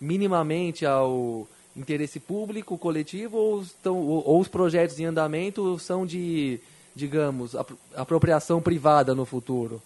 minimamente 0.00 0.86
ao 0.86 1.46
interesse 1.76 2.18
público, 2.18 2.78
coletivo, 2.78 3.36
ou, 3.36 3.62
estão, 3.62 3.96
ou, 3.96 4.26
ou 4.26 4.40
os 4.40 4.48
projetos 4.48 4.98
em 4.98 5.04
andamento 5.04 5.78
são 5.78 6.04
de, 6.04 6.60
digamos, 6.94 7.54
apropriação 7.94 8.60
privada 8.60 9.14
no 9.14 9.24
futuro? 9.24 9.80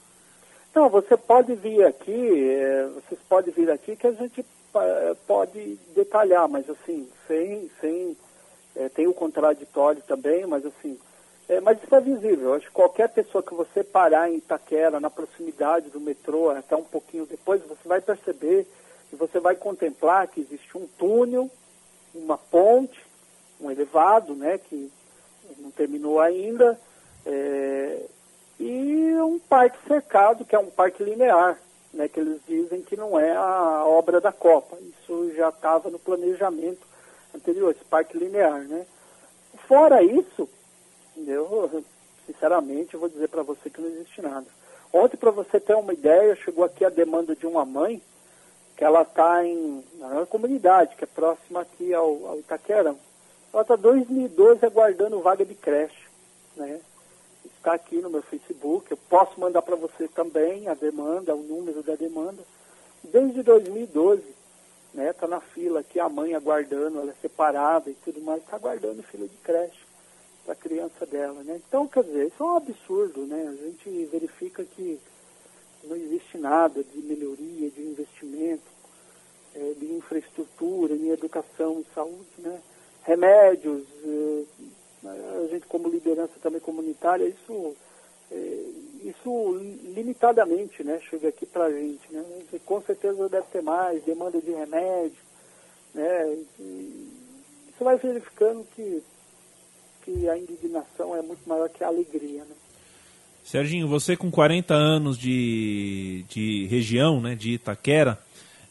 Não, 0.74 0.88
você 0.88 1.16
pode 1.16 1.54
vir 1.54 1.84
aqui, 1.84 2.50
é, 2.50 2.88
vocês 2.94 3.20
podem 3.28 3.52
vir 3.52 3.70
aqui 3.70 3.94
que 3.94 4.06
a 4.06 4.12
gente 4.12 4.44
pode 5.26 5.78
detalhar, 5.94 6.48
mas 6.48 6.68
assim, 6.70 7.06
sem, 7.28 7.70
sem 7.78 8.16
é, 8.74 8.88
tem 8.88 9.06
o 9.06 9.12
contraditório 9.12 10.02
também, 10.06 10.46
mas 10.46 10.64
assim, 10.64 10.98
é, 11.48 11.60
mas 11.60 11.82
isso 11.82 11.94
é 11.94 12.00
visível. 12.00 12.54
Acho 12.54 12.66
que 12.66 12.72
qualquer 12.72 13.08
pessoa 13.08 13.42
que 13.42 13.54
você 13.54 13.82
parar 13.82 14.30
em 14.30 14.36
Itaquera, 14.36 15.00
na 15.00 15.10
proximidade 15.10 15.90
do 15.90 16.00
metrô, 16.00 16.50
até 16.50 16.76
um 16.76 16.84
pouquinho 16.84 17.26
depois, 17.26 17.60
você 17.62 17.86
vai 17.86 18.00
perceber 18.00 18.66
e 19.12 19.16
você 19.16 19.38
vai 19.38 19.54
contemplar 19.54 20.28
que 20.28 20.40
existe 20.40 20.76
um 20.76 20.86
túnel, 20.98 21.50
uma 22.14 22.38
ponte, 22.38 22.98
um 23.60 23.70
elevado, 23.70 24.34
né, 24.34 24.58
que 24.58 24.90
não 25.58 25.70
terminou 25.70 26.20
ainda, 26.20 26.78
é, 27.26 28.06
e 28.58 29.14
um 29.16 29.38
parque 29.38 29.78
cercado, 29.86 30.44
que 30.44 30.54
é 30.54 30.58
um 30.58 30.70
parque 30.70 31.02
linear, 31.02 31.58
né, 31.92 32.08
que 32.08 32.20
eles 32.20 32.40
dizem 32.46 32.82
que 32.82 32.96
não 32.96 33.18
é 33.18 33.32
a 33.34 33.84
obra 33.84 34.20
da 34.20 34.32
Copa. 34.32 34.76
Isso 34.80 35.32
já 35.34 35.48
estava 35.48 35.90
no 35.90 35.98
planejamento 35.98 36.86
anterior, 37.34 37.70
esse 37.70 37.84
parque 37.84 38.16
linear, 38.16 38.60
né. 38.60 38.86
Fora 39.68 40.02
isso, 40.02 40.48
eu, 41.16 41.84
sinceramente, 42.26 42.96
vou 42.96 43.08
dizer 43.08 43.28
para 43.28 43.42
você 43.42 43.68
que 43.68 43.80
não 43.80 43.88
existe 43.88 44.20
nada. 44.22 44.46
Ontem, 44.92 45.16
para 45.16 45.30
você 45.30 45.58
ter 45.58 45.74
uma 45.74 45.92
ideia, 45.92 46.36
chegou 46.36 46.64
aqui 46.64 46.84
a 46.84 46.90
demanda 46.90 47.34
de 47.34 47.46
uma 47.46 47.64
mãe, 47.64 48.02
que 48.76 48.84
ela 48.84 49.02
está 49.02 49.44
em 49.44 49.82
na 49.98 50.26
comunidade, 50.26 50.96
que 50.96 51.04
é 51.04 51.06
próxima 51.06 51.60
aqui 51.60 51.94
ao, 51.94 52.26
ao 52.26 52.38
Itaquerão. 52.38 52.98
Ela 53.52 53.62
está 53.62 53.76
2012 53.76 54.64
aguardando 54.64 55.20
vaga 55.20 55.44
de 55.44 55.54
creche, 55.54 56.08
né? 56.56 56.80
Está 57.44 57.74
aqui 57.74 58.00
no 58.00 58.10
meu 58.10 58.22
Facebook, 58.22 58.90
eu 58.90 58.98
posso 59.08 59.38
mandar 59.38 59.62
para 59.62 59.76
você 59.76 60.08
também 60.08 60.68
a 60.68 60.74
demanda, 60.74 61.34
o 61.34 61.42
número 61.42 61.82
da 61.82 61.94
demanda. 61.94 62.42
Desde 63.04 63.42
2012, 63.42 64.22
né? 64.94 65.10
Está 65.10 65.26
na 65.26 65.40
fila 65.40 65.80
aqui, 65.80 66.00
a 66.00 66.08
mãe 66.08 66.34
aguardando, 66.34 67.00
ela 67.00 67.10
é 67.10 67.14
separada 67.22 67.88
e 67.90 67.94
tudo 67.94 68.20
mais, 68.20 68.42
está 68.42 68.56
aguardando 68.56 69.02
fila 69.04 69.26
de 69.26 69.36
creche 69.38 69.81
para 70.44 70.54
a 70.54 70.56
criança 70.56 71.06
dela, 71.06 71.42
né? 71.42 71.60
Então, 71.66 71.86
quer 71.86 72.04
dizer, 72.04 72.26
isso 72.26 72.42
é 72.42 72.46
um 72.46 72.56
absurdo, 72.56 73.26
né? 73.26 73.48
A 73.48 73.64
gente 73.64 74.06
verifica 74.06 74.64
que 74.64 74.98
não 75.84 75.96
existe 75.96 76.38
nada 76.38 76.82
de 76.82 76.98
melhoria, 77.02 77.70
de 77.70 77.82
investimento, 77.82 78.62
é, 79.54 79.74
de 79.78 79.92
infraestrutura, 79.92 80.94
em 80.94 81.10
educação 81.10 81.80
e 81.80 81.94
saúde, 81.94 82.30
né? 82.38 82.60
Remédios, 83.04 83.84
é, 84.04 84.44
a 85.04 85.46
gente 85.48 85.66
como 85.66 85.88
liderança 85.88 86.34
também 86.40 86.60
comunitária, 86.60 87.24
isso, 87.24 87.76
é, 88.30 88.64
isso 89.04 89.56
limitadamente, 89.94 90.84
né? 90.84 91.00
Chega 91.08 91.28
aqui 91.28 91.44
para 91.46 91.64
a 91.64 91.72
gente, 91.72 92.12
né? 92.12 92.24
E, 92.52 92.58
com 92.60 92.80
certeza 92.82 93.28
deve 93.28 93.46
ter 93.48 93.62
mais, 93.62 94.02
demanda 94.04 94.40
de 94.40 94.50
remédio, 94.50 95.18
né? 95.94 96.38
E, 96.58 97.22
isso 97.74 97.84
vai 97.84 97.96
verificando 97.96 98.64
que 98.74 99.02
que 100.04 100.28
a 100.28 100.36
indignação 100.36 101.16
é 101.16 101.22
muito 101.22 101.48
maior 101.48 101.68
que 101.68 101.82
a 101.82 101.88
alegria. 101.88 102.44
Né? 102.44 102.54
Serginho, 103.44 103.88
você 103.88 104.16
com 104.16 104.30
40 104.30 104.74
anos 104.74 105.18
de, 105.18 106.24
de 106.28 106.66
região, 106.66 107.20
né, 107.20 107.34
de 107.34 107.52
Itaquera, 107.52 108.18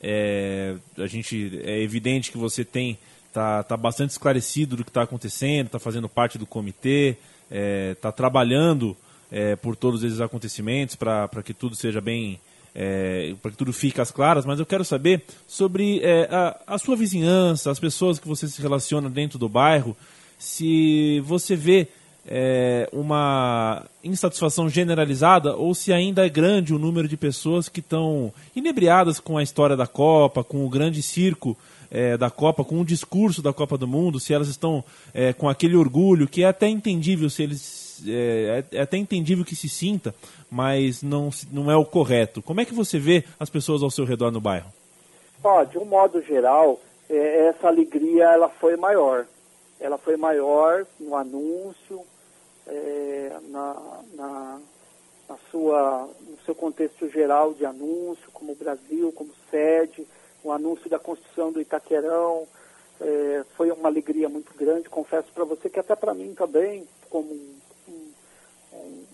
é, 0.02 0.76
a 0.98 1.08
gente 1.08 1.62
é 1.64 1.82
evidente 1.82 2.32
que 2.32 2.38
você 2.38 2.66
tem 2.66 2.98
tá, 3.32 3.64
tá 3.64 3.78
bastante 3.78 4.12
esclarecido 4.12 4.76
do 4.76 4.84
que 4.84 4.90
está 4.90 5.04
acontecendo, 5.04 5.68
está 5.68 5.80
fazendo 5.80 6.10
parte 6.10 6.38
do 6.38 6.46
comitê, 6.46 7.10
está 7.10 7.20
é, 7.52 7.96
tá 7.96 8.12
trabalhando 8.12 8.96
é, 9.32 9.56
por 9.56 9.76
todos 9.76 10.04
esses 10.04 10.20
acontecimentos 10.20 10.96
para 10.96 11.28
que 11.44 11.54
tudo 11.54 11.76
seja 11.76 12.02
bem 12.02 12.40
é, 12.74 13.36
para 13.42 13.52
que 13.52 13.58
tudo 13.58 13.74
fique 13.74 14.00
às 14.00 14.12
claras, 14.12 14.46
mas 14.46 14.60
eu 14.60 14.66
quero 14.66 14.86
saber 14.86 15.24
sobre 15.48 16.00
é, 16.02 16.28
a, 16.32 16.76
a, 16.76 16.78
sua 16.78 16.96
vizinhança, 16.96 17.70
as 17.70 17.80
pessoas 17.80 18.18
que 18.18 18.28
você 18.28 18.48
se 18.48 18.62
relaciona 18.62 19.10
dentro 19.10 19.38
do 19.38 19.50
bairro, 19.50 19.96
se 20.42 21.20
você 21.20 21.56
vê 21.56 21.88
é, 22.28 22.90
uma 22.92 23.86
insatisfação 24.04 24.68
generalizada 24.68 25.56
ou 25.56 25.76
se 25.76 25.94
ainda 25.94 26.26
é 26.26 26.30
grande 26.30 26.74
o 26.74 26.80
número 26.80 27.08
de 27.08 27.16
pessoas 27.16 27.70
que 27.70 27.80
estão 27.80 28.34
inebriadas 28.56 29.20
com 29.20 29.38
a 29.38 29.44
história 29.44 29.78
da 29.78 29.86
Copa, 29.86 30.44
com 30.44 30.66
o 30.66 30.70
grande 30.70 31.04
circo 31.04 31.56
é, 31.92 32.18
da 32.18 32.32
Copa, 32.32 32.64
com 32.64 32.82
o 32.82 32.86
discurso 32.86 33.40
da 33.40 33.54
Copa 33.54 33.78
do 33.78 33.88
Mundo, 33.88 34.20
se 34.20 34.34
elas 34.34 34.48
estão 34.48 34.84
é, 35.14 35.32
com 35.32 35.48
aquele 35.48 35.76
orgulho 35.76 36.28
que 36.28 36.42
é 36.42 36.48
até 36.48 36.68
entendível 36.68 37.30
se 37.30 37.44
eles 37.44 38.04
é, 38.08 38.64
é, 38.72 38.82
até 38.82 38.98
entendível 38.98 39.46
que 39.46 39.56
se 39.56 39.70
sinta, 39.70 40.16
mas 40.50 41.04
não, 41.04 41.30
não 41.52 41.70
é 41.70 41.76
o 41.76 41.86
correto. 41.86 42.42
Como 42.42 42.60
é 42.60 42.66
que 42.66 42.74
você 42.74 42.98
vê 42.98 43.24
as 43.40 43.48
pessoas 43.48 43.84
ao 43.84 43.92
seu 43.92 44.06
redor 44.06 44.32
no 44.32 44.42
bairro? 44.42 44.74
De 45.70 45.78
um 45.78 45.86
modo 45.86 46.20
geral, 46.24 46.80
é, 47.08 47.50
essa 47.50 47.68
alegria 47.68 48.24
ela 48.24 48.50
foi 48.50 48.76
maior 48.76 49.28
ela 49.82 49.98
foi 49.98 50.16
maior 50.16 50.86
no 51.00 51.16
anúncio, 51.16 52.06
é, 52.68 53.36
na, 53.50 54.02
na, 54.14 54.60
na, 55.28 55.38
sua, 55.50 56.08
no 56.22 56.38
seu 56.46 56.54
contexto 56.54 57.10
geral 57.10 57.54
de 57.54 57.66
anúncio, 57.66 58.32
como 58.32 58.56
Brasil, 58.56 59.12
como 59.12 59.32
sede, 59.50 60.08
o 60.44 60.52
anúncio 60.52 60.90
da 60.90 61.00
construção 61.00 61.52
do 61.52 61.60
Itaquerão, 61.60 62.48
é, 63.02 63.44
foi 63.58 63.72
uma 63.72 63.90
alegria 63.90 64.30
muito 64.30 64.54
grande, 64.56 64.88
confesso 64.88 65.28
para 65.34 65.44
você 65.44 65.68
que 65.68 65.80
até 65.80 65.96
para 65.96 66.14
mim 66.14 66.36
também, 66.36 66.88
como 67.10 67.34
um, 67.34 67.56
um, 68.74 69.06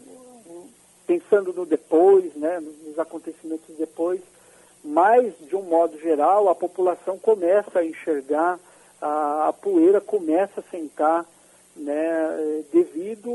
um, 0.50 0.70
pensando 1.06 1.54
no 1.54 1.66
depois, 1.66 2.36
né, 2.36 2.60
nos 2.60 3.00
acontecimentos 3.00 3.74
depois, 3.78 4.22
mas 4.84 5.34
de 5.48 5.56
um 5.56 5.62
modo 5.62 5.98
geral 6.00 6.50
a 6.50 6.56
população 6.56 7.18
começa 7.18 7.80
a 7.80 7.86
enxergar 7.86 8.60
a, 9.02 9.48
a 9.50 9.54
poeira 9.54 10.02
começa 10.02 10.60
a 10.60 10.72
sentar 10.72 11.26
né, 11.76 12.64
devido 12.72 13.30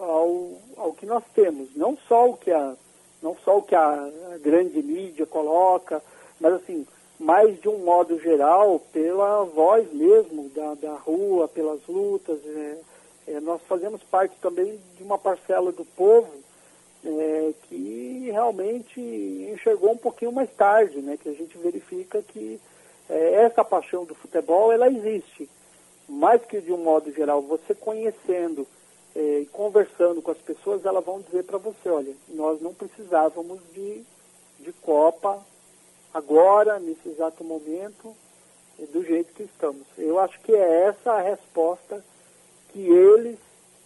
ao, 0.00 0.50
ao 0.76 0.92
que 0.92 1.06
nós 1.06 1.24
temos. 1.34 1.74
Não 1.74 1.96
só 2.08 2.30
o 2.30 2.36
que 2.36 2.50
a, 2.50 2.74
não 3.22 3.36
só 3.44 3.58
o 3.58 3.62
que 3.62 3.74
a 3.74 4.10
grande 4.42 4.82
mídia 4.82 5.26
coloca, 5.26 6.02
mas 6.40 6.54
assim, 6.54 6.86
mais 7.18 7.60
de 7.60 7.68
um 7.68 7.78
modo 7.78 8.18
geral, 8.20 8.80
pela 8.92 9.44
voz 9.44 9.90
mesmo 9.92 10.50
da, 10.50 10.74
da 10.74 10.94
rua, 10.94 11.48
pelas 11.48 11.80
lutas. 11.88 12.38
É, 12.44 12.78
é, 13.28 13.40
nós 13.40 13.60
fazemos 13.62 14.02
parte 14.04 14.36
também 14.40 14.78
de 14.96 15.02
uma 15.02 15.18
parcela 15.18 15.72
do 15.72 15.84
povo 15.84 16.30
é, 17.04 17.52
que 17.68 18.30
realmente 18.30 19.00
enxergou 19.00 19.92
um 19.92 19.96
pouquinho 19.96 20.32
mais 20.32 20.50
tarde, 20.50 20.98
né, 20.98 21.16
que 21.20 21.28
a 21.28 21.32
gente 21.32 21.56
verifica 21.58 22.22
que 22.22 22.60
essa 23.14 23.64
paixão 23.64 24.04
do 24.04 24.14
futebol, 24.14 24.72
ela 24.72 24.88
existe. 24.88 25.48
Mais 26.08 26.44
que 26.44 26.60
de 26.60 26.72
um 26.72 26.78
modo 26.78 27.12
geral, 27.12 27.42
você 27.42 27.74
conhecendo 27.74 28.66
é, 29.14 29.40
e 29.40 29.46
conversando 29.46 30.22
com 30.22 30.30
as 30.30 30.38
pessoas, 30.38 30.84
elas 30.84 31.04
vão 31.04 31.20
dizer 31.20 31.44
para 31.44 31.58
você, 31.58 31.88
olha, 31.88 32.14
nós 32.28 32.60
não 32.60 32.74
precisávamos 32.74 33.60
de, 33.72 34.04
de 34.60 34.72
Copa 34.74 35.42
agora, 36.12 36.78
nesse 36.78 37.08
exato 37.08 37.42
momento, 37.42 38.14
do 38.92 39.02
jeito 39.02 39.32
que 39.32 39.42
estamos. 39.44 39.86
Eu 39.96 40.18
acho 40.18 40.38
que 40.40 40.54
é 40.54 40.82
essa 40.82 41.12
a 41.12 41.22
resposta 41.22 42.04
que 42.72 42.80
eles, 42.80 43.38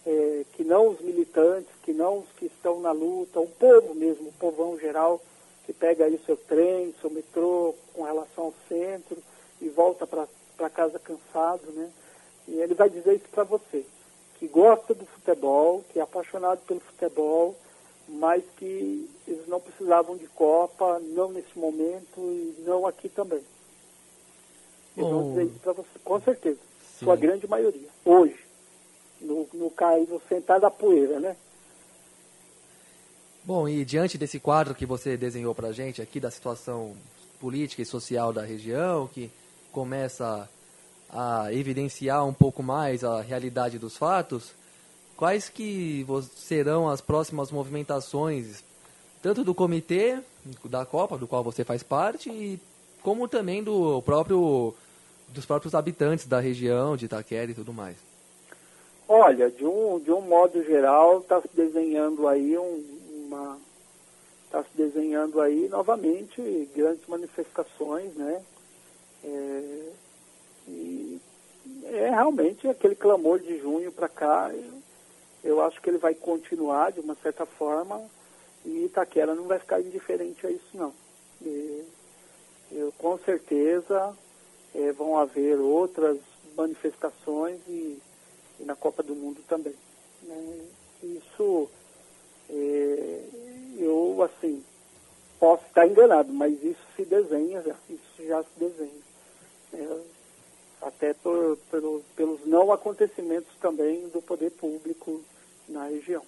é, 0.05 0.45
que 0.53 0.63
não 0.63 0.89
os 0.89 0.99
militantes, 0.99 1.71
que 1.83 1.93
não 1.93 2.19
os 2.19 2.31
que 2.37 2.45
estão 2.45 2.79
na 2.81 2.91
luta, 2.91 3.39
o 3.39 3.47
povo 3.47 3.95
mesmo, 3.95 4.29
o 4.29 4.33
povão 4.33 4.77
geral, 4.77 5.21
que 5.65 5.73
pega 5.73 6.05
aí 6.05 6.19
seu 6.25 6.35
trem, 6.35 6.93
seu 6.99 7.09
metrô 7.09 7.75
com 7.93 8.03
relação 8.03 8.45
ao 8.45 8.53
centro 8.67 9.17
e 9.61 9.69
volta 9.69 10.07
para 10.07 10.69
casa 10.69 10.99
cansado, 10.99 11.71
né? 11.71 11.91
E 12.47 12.59
ele 12.59 12.73
vai 12.73 12.89
dizer 12.89 13.15
isso 13.15 13.29
para 13.31 13.43
você, 13.43 13.85
que 14.39 14.47
gosta 14.47 14.93
do 14.93 15.05
futebol, 15.05 15.83
que 15.89 15.99
é 15.99 16.01
apaixonado 16.01 16.61
pelo 16.65 16.79
futebol, 16.79 17.55
mas 18.07 18.43
que 18.57 19.09
eles 19.27 19.47
não 19.47 19.59
precisavam 19.59 20.17
de 20.17 20.27
Copa, 20.27 20.99
não 20.99 21.31
nesse 21.31 21.57
momento 21.57 22.17
e 22.17 22.55
não 22.65 22.85
aqui 22.85 23.07
também. 23.07 23.43
Eles 24.97 25.09
vão 25.09 25.29
dizer 25.29 25.43
isso 25.45 25.59
para 25.59 25.73
você, 25.73 25.99
com 26.03 26.19
certeza. 26.19 26.59
Sim. 26.99 27.05
Sua 27.05 27.15
grande 27.15 27.47
maioria. 27.47 27.87
Hoje. 28.03 28.39
No, 29.21 29.47
no 29.53 29.69
cair, 29.69 30.09
no 30.09 30.19
sentar 30.27 30.59
da 30.59 30.71
poeira, 30.71 31.19
né? 31.19 31.37
Bom, 33.43 33.67
e 33.67 33.83
diante 33.83 34.19
desse 34.19 34.39
quadro 34.39 34.75
que 34.75 34.85
você 34.85 35.17
desenhou 35.17 35.55
para 35.55 35.69
a 35.69 35.71
gente 35.71 35.99
aqui 35.99 36.19
da 36.19 36.29
situação 36.29 36.95
política 37.39 37.81
e 37.81 37.85
social 37.85 38.31
da 38.31 38.43
região, 38.43 39.07
que 39.07 39.31
começa 39.71 40.47
a 41.09 41.51
evidenciar 41.51 42.23
um 42.23 42.33
pouco 42.33 42.61
mais 42.61 43.03
a 43.03 43.19
realidade 43.19 43.79
dos 43.79 43.97
fatos, 43.97 44.53
quais 45.17 45.49
que 45.49 46.05
serão 46.35 46.87
as 46.87 47.01
próximas 47.01 47.51
movimentações, 47.51 48.63
tanto 49.23 49.43
do 49.43 49.55
comitê 49.55 50.19
da 50.65 50.85
Copa, 50.85 51.17
do 51.17 51.27
qual 51.27 51.43
você 51.43 51.63
faz 51.63 51.81
parte, 51.81 52.29
e 52.29 52.59
como 53.01 53.27
também 53.27 53.63
do 53.63 54.03
próprio 54.03 54.73
dos 55.29 55.45
próprios 55.45 55.73
habitantes 55.73 56.27
da 56.27 56.39
região 56.39 56.95
de 56.95 57.05
Itaquera 57.05 57.49
e 57.49 57.55
tudo 57.55 57.73
mais? 57.73 57.95
Olha, 59.07 59.49
de 59.49 59.65
um, 59.65 59.99
de 59.99 60.11
um 60.11 60.21
modo 60.21 60.63
geral, 60.63 61.19
está 61.19 61.41
se 61.41 61.49
desenhando 61.55 62.27
aí 62.27 62.57
um, 62.57 63.00
uma 63.31 63.57
está 64.45 64.63
se 64.63 64.75
desenhando 64.75 65.39
aí 65.39 65.69
novamente 65.69 66.69
grandes 66.75 67.07
manifestações, 67.07 68.13
né? 68.15 68.43
É, 69.23 69.91
e 70.67 71.21
é 71.85 72.09
realmente 72.09 72.67
aquele 72.67 72.95
clamor 72.95 73.39
de 73.39 73.57
junho 73.59 73.91
para 73.91 74.09
cá. 74.09 74.51
Eu, 74.53 74.81
eu 75.43 75.61
acho 75.61 75.81
que 75.81 75.89
ele 75.89 75.97
vai 75.97 76.13
continuar 76.13 76.91
de 76.91 76.99
uma 76.99 77.15
certa 77.15 77.45
forma 77.45 78.01
e 78.65 78.85
Itaquera 78.85 79.33
não 79.33 79.45
vai 79.45 79.57
ficar 79.57 79.79
indiferente 79.79 80.45
a 80.45 80.51
isso 80.51 80.69
não. 80.73 80.93
E, 81.41 81.85
eu, 82.71 82.91
com 82.97 83.17
certeza 83.19 84.15
é, 84.75 84.91
vão 84.91 85.17
haver 85.17 85.59
outras 85.59 86.17
manifestações 86.55 87.59
e, 87.67 87.97
e, 88.59 88.63
na 88.63 88.75
Copa 88.75 89.01
do 89.01 89.15
Mundo 89.15 89.41
também. 89.47 89.75
Né? 90.23 90.65
Isso 91.03 91.69
eu 93.77 94.21
assim 94.23 94.63
posso 95.39 95.65
estar 95.65 95.87
enganado, 95.87 96.31
mas 96.31 96.53
isso 96.63 96.81
se 96.95 97.03
desenha 97.03 97.63
isso 97.89 98.27
já 98.27 98.43
se 98.43 98.59
desenha. 98.59 99.01
É, 99.73 99.97
até 100.81 101.13
por, 101.13 101.57
pelo, 101.69 102.03
pelos 102.15 102.45
não 102.45 102.71
acontecimentos 102.71 103.51
também 103.59 104.07
do 104.09 104.21
poder 104.21 104.51
público 104.51 105.21
na 105.67 105.85
região. 105.85 106.23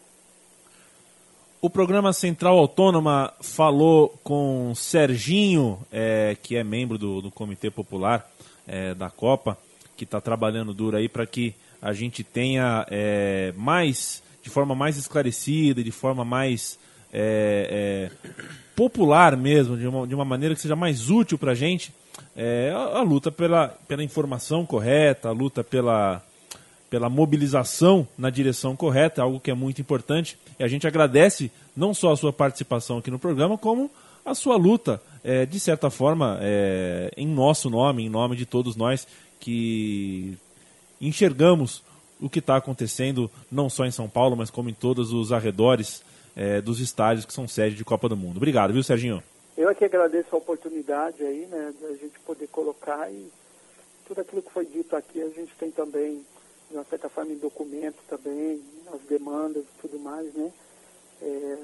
O 1.62 1.70
programa 1.70 2.12
Central 2.12 2.58
Autônoma 2.58 3.34
falou 3.42 4.14
com 4.24 4.74
Serginho, 4.76 5.80
é, 5.92 6.36
que 6.42 6.56
é 6.56 6.64
membro 6.64 6.98
do, 6.98 7.22
do 7.22 7.32
Comitê 7.32 7.72
Popular 7.72 8.30
é, 8.68 8.94
da 8.94 9.10
Copa, 9.10 9.58
que 9.96 10.04
está 10.04 10.20
trabalhando 10.20 10.74
duro 10.74 10.98
aí 10.98 11.08
para 11.08 11.26
que 11.26 11.56
a 11.82 11.94
gente 11.94 12.24
tenha 12.24 12.86
é, 12.90 13.54
mais, 13.56 14.23
de 14.44 14.50
forma 14.50 14.76
mais 14.76 14.98
esclarecida, 14.98 15.82
de 15.82 15.92
forma 15.92 16.26
mais 16.26 16.78
é, 17.12 18.12
é, 18.12 18.32
popular 18.76 19.38
mesmo, 19.38 19.78
de 19.78 19.88
uma, 19.88 20.06
de 20.06 20.14
uma 20.14 20.26
maneira 20.26 20.54
que 20.54 20.62
seja 20.62 20.76
mais 20.76 21.10
útil 21.10 21.38
para 21.38 21.54
a 21.54 21.56
gente, 21.56 21.94
é, 22.36 22.72
a, 22.72 23.02
luta 23.02 23.32
pela, 23.32 23.70
pela 23.88 24.04
informação 24.04 24.66
correta, 24.66 25.30
a 25.30 25.32
luta 25.32 25.64
pela, 25.64 26.22
pela 26.90 27.10
mobilização 27.10 28.06
na 28.18 28.30
direção 28.30 28.76
correta, 28.76 29.22
algo 29.22 29.40
que 29.40 29.50
é 29.50 29.54
muito 29.54 29.80
importante. 29.80 30.38
E 30.60 30.64
a 30.64 30.68
gente 30.68 30.86
agradece 30.86 31.50
não 31.76 31.94
só 31.94 32.12
a 32.12 32.18
sua 32.18 32.34
participação 32.34 32.98
aqui 32.98 33.10
no 33.10 33.20
programa, 33.20 33.58
como 33.58 33.90
a 34.26 34.36
sua 34.36 34.58
luta, 34.58 35.02
é, 35.24 35.46
de 35.46 35.60
certa 35.60 35.90
forma, 35.90 36.38
é, 36.42 37.12
em 37.16 37.28
nosso 37.28 37.70
nome, 37.70 38.04
em 38.04 38.10
nome 38.10 38.36
de 38.36 38.46
todos 38.46 38.76
nós 38.76 39.08
que 39.40 40.38
enxergamos 41.00 41.84
o 42.24 42.30
que 42.30 42.40
está 42.40 42.56
acontecendo, 42.56 43.30
não 43.52 43.70
só 43.70 43.86
em 43.86 43.92
São 43.92 44.08
Paulo, 44.08 44.38
mas 44.38 44.50
como 44.50 44.70
em 44.70 44.74
todos 44.74 45.12
os 45.12 45.34
arredores 45.34 46.02
é, 46.36 46.62
dos 46.62 46.80
estádios 46.80 47.26
que 47.26 47.34
são 47.34 47.48
sede 47.48 47.76
de 47.76 47.84
Copa 47.84 48.08
do 48.08 48.16
Mundo. 48.16 48.38
Obrigado, 48.38 48.72
viu, 48.72 48.82
Serginho? 48.82 49.22
Eu 49.58 49.70
é 49.70 49.76
que 49.76 49.84
agradeço 49.84 50.34
a 50.34 50.38
oportunidade 50.38 51.22
aí, 51.22 51.46
né, 51.48 51.74
da 51.82 51.90
gente 51.90 52.18
poder 52.26 52.48
colocar 52.48 53.12
e 53.12 53.30
tudo 54.08 54.22
aquilo 54.22 54.42
que 54.42 54.52
foi 54.52 54.66
dito 54.66 54.96
aqui 54.96 55.22
a 55.22 55.30
gente 55.30 55.54
tem 55.56 55.70
também 55.70 56.26
de 56.72 56.78
uma 56.78 56.86
certa 56.86 57.10
forma, 57.10 57.34
em 57.34 57.38
documento 57.38 57.98
também, 58.08 58.64
as 58.92 59.02
demandas 59.02 59.64
e 59.64 59.82
tudo 59.82 60.00
mais, 60.00 60.34
né? 60.34 60.52
Está 61.22 61.28
é, 61.28 61.58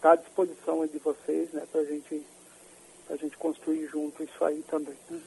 tá 0.00 0.12
à 0.12 0.16
disposição 0.16 0.86
de 0.86 0.98
vocês, 0.98 1.50
né, 1.52 1.66
para 1.72 1.84
gente, 1.84 2.22
a 3.08 3.16
gente 3.16 3.36
construir 3.36 3.88
junto 3.88 4.22
isso 4.22 4.44
aí 4.44 4.62
também. 4.68 4.94
Né? 5.10 5.20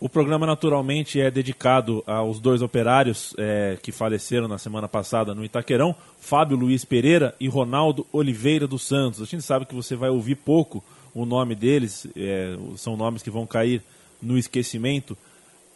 O 0.00 0.08
programa 0.08 0.46
naturalmente 0.46 1.20
é 1.20 1.30
dedicado 1.30 2.02
aos 2.06 2.40
dois 2.40 2.60
operários 2.60 3.34
é, 3.38 3.78
que 3.82 3.92
faleceram 3.92 4.48
na 4.48 4.58
semana 4.58 4.88
passada 4.88 5.34
no 5.34 5.44
Itaquerão, 5.44 5.94
Fábio 6.18 6.56
Luiz 6.56 6.84
Pereira 6.84 7.34
e 7.40 7.48
Ronaldo 7.48 8.06
Oliveira 8.12 8.66
dos 8.66 8.82
Santos. 8.82 9.22
A 9.22 9.24
gente 9.24 9.42
sabe 9.42 9.64
que 9.64 9.74
você 9.74 9.94
vai 9.96 10.10
ouvir 10.10 10.34
pouco 10.34 10.84
o 11.14 11.24
nome 11.24 11.54
deles, 11.54 12.06
é, 12.16 12.56
são 12.76 12.96
nomes 12.96 13.22
que 13.22 13.30
vão 13.30 13.46
cair 13.46 13.82
no 14.20 14.36
esquecimento, 14.36 15.16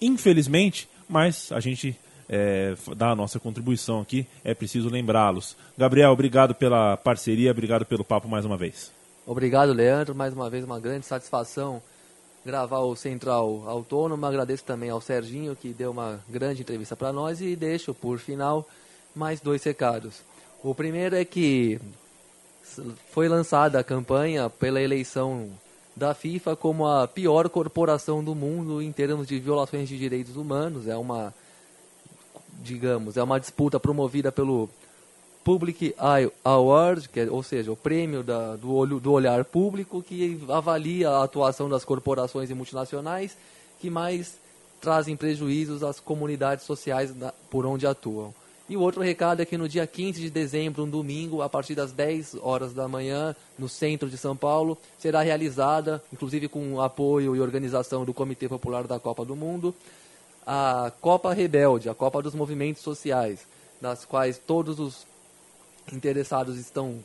infelizmente, 0.00 0.88
mas 1.08 1.52
a 1.52 1.60
gente 1.60 1.96
é, 2.28 2.74
dar 2.96 3.12
a 3.12 3.16
nossa 3.16 3.38
contribuição 3.38 4.00
aqui, 4.00 4.26
é 4.44 4.52
preciso 4.52 4.90
lembrá-los. 4.90 5.56
Gabriel, 5.76 6.10
obrigado 6.10 6.54
pela 6.54 6.96
parceria, 6.96 7.50
obrigado 7.50 7.86
pelo 7.86 8.04
papo 8.04 8.28
mais 8.28 8.44
uma 8.44 8.56
vez. 8.56 8.92
Obrigado, 9.24 9.72
Leandro. 9.72 10.14
Mais 10.14 10.32
uma 10.32 10.48
vez, 10.48 10.64
uma 10.64 10.80
grande 10.80 11.06
satisfação 11.06 11.82
gravar 12.48 12.78
o 12.78 12.96
Central 12.96 13.62
Autônomo. 13.66 14.24
Agradeço 14.24 14.64
também 14.64 14.88
ao 14.88 15.02
Serginho, 15.02 15.54
que 15.54 15.74
deu 15.74 15.90
uma 15.90 16.18
grande 16.26 16.62
entrevista 16.62 16.96
para 16.96 17.12
nós. 17.12 17.42
E 17.42 17.54
deixo, 17.54 17.92
por 17.92 18.18
final, 18.18 18.66
mais 19.14 19.38
dois 19.38 19.62
recados. 19.62 20.22
O 20.64 20.74
primeiro 20.74 21.14
é 21.14 21.26
que 21.26 21.78
foi 23.10 23.28
lançada 23.28 23.78
a 23.78 23.84
campanha 23.84 24.48
pela 24.48 24.80
eleição 24.80 25.50
da 25.94 26.14
FIFA 26.14 26.56
como 26.56 26.86
a 26.86 27.06
pior 27.06 27.50
corporação 27.50 28.24
do 28.24 28.34
mundo 28.34 28.80
em 28.80 28.92
termos 28.92 29.28
de 29.28 29.38
violações 29.38 29.86
de 29.86 29.98
direitos 29.98 30.34
humanos. 30.34 30.88
É 30.88 30.96
uma 30.96 31.34
digamos, 32.62 33.18
é 33.18 33.22
uma 33.22 33.38
disputa 33.38 33.78
promovida 33.78 34.32
pelo 34.32 34.70
Public 35.48 35.94
Eye 35.98 36.30
Award, 36.44 37.08
que 37.08 37.20
é, 37.20 37.30
ou 37.30 37.42
seja, 37.42 37.72
o 37.72 37.76
prêmio 37.76 38.22
da, 38.22 38.54
do, 38.54 38.70
olho, 38.70 39.00
do 39.00 39.10
olhar 39.10 39.42
público 39.46 40.02
que 40.02 40.38
avalia 40.46 41.08
a 41.08 41.24
atuação 41.24 41.70
das 41.70 41.86
corporações 41.86 42.50
e 42.50 42.54
multinacionais 42.54 43.34
que 43.80 43.88
mais 43.88 44.36
trazem 44.78 45.16
prejuízos 45.16 45.82
às 45.82 46.00
comunidades 46.00 46.66
sociais 46.66 47.14
da, 47.14 47.32
por 47.48 47.64
onde 47.64 47.86
atuam. 47.86 48.34
E 48.68 48.76
o 48.76 48.82
outro 48.82 49.00
recado 49.00 49.40
é 49.40 49.46
que 49.46 49.56
no 49.56 49.66
dia 49.66 49.86
15 49.86 50.20
de 50.20 50.28
dezembro, 50.28 50.84
um 50.84 50.90
domingo, 50.90 51.40
a 51.40 51.48
partir 51.48 51.74
das 51.74 51.92
10 51.92 52.36
horas 52.42 52.74
da 52.74 52.86
manhã, 52.86 53.34
no 53.58 53.70
centro 53.70 54.10
de 54.10 54.18
São 54.18 54.36
Paulo, 54.36 54.76
será 54.98 55.22
realizada, 55.22 56.02
inclusive 56.12 56.46
com 56.48 56.78
apoio 56.78 57.34
e 57.34 57.40
organização 57.40 58.04
do 58.04 58.12
Comitê 58.12 58.50
Popular 58.50 58.86
da 58.86 59.00
Copa 59.00 59.24
do 59.24 59.34
Mundo, 59.34 59.74
a 60.46 60.92
Copa 61.00 61.32
Rebelde, 61.32 61.88
a 61.88 61.94
Copa 61.94 62.20
dos 62.20 62.34
Movimentos 62.34 62.82
Sociais, 62.82 63.46
das 63.80 64.04
quais 64.04 64.36
todos 64.36 64.78
os 64.78 65.06
interessados 65.96 66.58
estão 66.58 67.02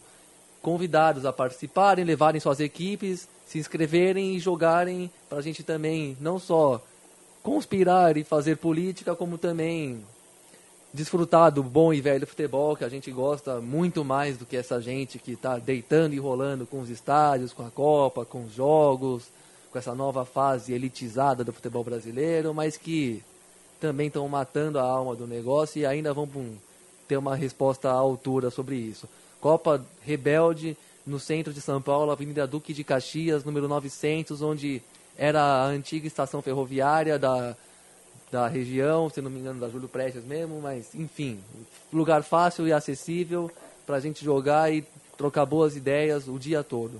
convidados 0.62 1.26
a 1.26 1.34
participarem, 1.34 2.06
levarem 2.06 2.40
suas 2.40 2.60
equipes, 2.60 3.28
se 3.46 3.60
inscreverem 3.60 4.36
e 4.36 4.40
jogarem 4.40 5.12
para 5.28 5.40
a 5.40 5.42
gente 5.42 5.62
também 5.62 6.18
não 6.22 6.40
só 6.40 6.82
conspirar 7.44 8.16
e 8.16 8.24
fazer 8.24 8.56
política, 8.56 9.16
como 9.16 9.38
também 9.38 10.04
desfrutar 10.94 11.52
do 11.52 11.64
bom 11.64 11.92
e 11.92 12.00
velho 12.00 12.26
futebol 12.26 12.76
que 12.76 12.86
a 12.86 12.90
gente 12.90 13.12
gosta 13.12 13.60
muito 13.60 14.06
mais 14.06 14.38
do 14.38 14.46
que 14.46 14.56
essa 14.56 14.80
gente 14.80 15.18
que 15.18 15.32
está 15.32 15.58
deitando 15.58 16.14
e 16.14 16.20
rolando 16.20 16.66
com 16.66 16.80
os 16.80 16.90
estádios, 16.90 17.52
com 17.52 17.66
a 17.66 17.72
Copa, 17.72 18.24
com 18.24 18.44
os 18.46 18.54
jogos, 18.54 19.24
com 19.72 19.80
essa 19.80 19.96
nova 19.96 20.24
fase 20.24 20.72
elitizada 20.72 21.44
do 21.44 21.52
futebol 21.52 21.84
brasileiro, 21.84 22.54
mas 22.54 22.78
que 22.78 23.24
também 23.82 24.08
estão 24.08 24.28
matando 24.30 24.80
a 24.80 24.84
alma 24.84 25.16
do 25.16 25.28
negócio 25.28 25.80
e 25.80 25.86
ainda 25.86 26.14
vão 26.14 26.28
ter 27.14 27.18
uma 27.18 27.36
resposta 27.36 27.90
à 27.90 27.94
altura 27.94 28.50
sobre 28.50 28.76
isso. 28.76 29.08
Copa 29.40 29.86
Rebelde 30.02 30.76
no 31.06 31.20
centro 31.20 31.54
de 31.54 31.62
São 31.62 31.80
Paulo, 31.80 32.12
Avenida 32.12 32.48
Duque 32.48 32.74
de 32.74 32.84
Caxias, 32.84 33.44
número 33.44 33.68
900, 33.68 34.42
onde 34.42 34.82
era 35.16 35.40
a 35.40 35.66
antiga 35.66 36.08
estação 36.08 36.42
ferroviária 36.42 37.20
da, 37.20 37.56
da 38.32 38.48
região, 38.48 39.10
se 39.10 39.22
não 39.22 39.30
me 39.30 39.40
engano, 39.40 39.60
da 39.60 39.70
Júlio 39.70 39.88
Prestes 39.88 40.24
mesmo, 40.24 40.60
mas 40.60 40.96
enfim, 40.96 41.40
lugar 41.92 42.24
fácil 42.24 42.68
e 42.68 42.74
acessível 42.74 43.52
para 43.86 43.98
a 43.98 44.00
gente 44.00 44.26
jogar 44.26 44.74
e 44.74 44.84
trocar 45.16 45.46
boas 45.46 45.76
ideias 45.76 46.28
o 46.28 46.40
dia 46.40 46.64
todo. 46.64 47.00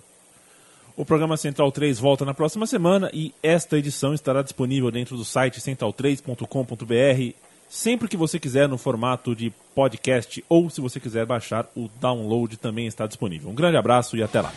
O 0.96 1.04
programa 1.04 1.38
Central 1.38 1.72
3 1.72 1.98
volta 1.98 2.24
na 2.24 2.36
próxima 2.36 2.68
semana 2.68 3.10
e 3.12 3.34
esta 3.42 3.80
edição 3.80 4.14
estará 4.14 4.44
disponível 4.44 4.92
dentro 4.92 5.18
do 5.18 5.26
site 5.26 5.60
central3.com.br 5.60 7.43
sempre 7.70 8.08
que 8.08 8.18
você 8.18 8.40
quiser 8.40 8.68
no 8.68 8.78
formato 8.78 9.36
de 9.36 9.52
podcast 9.74 10.44
ou 10.48 10.70
se 10.70 10.82
você 10.82 11.00
quiser 11.00 11.26
baixar 11.26 11.66
o 11.76 11.90
download 12.00 12.58
também 12.58 12.88
está 12.88 13.08
disponível. 13.08 13.50
Um 13.50 13.56
grande 13.56 13.78
abraço 13.78 14.16
e 14.16 14.24
até 14.24 14.42
lá. 14.42 14.54